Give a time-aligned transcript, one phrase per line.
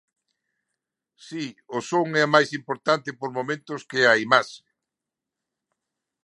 [1.27, 1.45] Si,
[1.77, 4.63] o son é máis importante por momentos que a imaxe.